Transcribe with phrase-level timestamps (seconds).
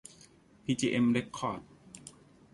[0.63, 1.61] พีจีเอ็ม เร็คคอร์ด